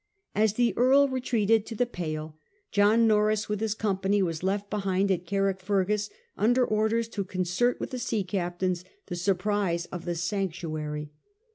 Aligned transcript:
As 0.33 0.55
the 0.55 0.75
Earl 0.77 1.09
retreated 1.09 1.63
to 1.67 1.75
the 1.75 1.85
Pale, 1.85 2.35
John 2.71 3.05
Norreys 3.05 3.47
with 3.47 3.59
his 3.59 3.75
company 3.75 4.23
was 4.23 4.41
left 4.41 4.67
behind 4.71 5.11
at 5.11 5.27
Carrickfergus 5.27 6.09
under 6.35 6.65
orders 6.65 7.07
to 7.09 7.23
concert 7.23 7.79
with 7.79 7.91
the 7.91 7.99
sea 7.99 8.23
captains 8.23 8.83
the 9.05 9.15
surprise 9.15 9.85
of 9.91 10.05
the 10.05 10.15
sanctuary. 10.15 11.11